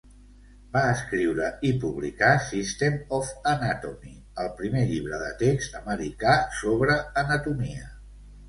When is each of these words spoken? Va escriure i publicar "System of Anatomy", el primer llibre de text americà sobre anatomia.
Va 0.75 0.81
escriure 0.93 1.49
i 1.71 1.73
publicar 1.83 2.31
"System 2.45 2.97
of 3.19 3.29
Anatomy", 3.51 4.15
el 4.45 4.49
primer 4.63 4.83
llibre 4.93 5.21
de 5.27 5.31
text 5.45 5.79
americà 5.85 6.37
sobre 6.65 6.99
anatomia. 7.25 7.89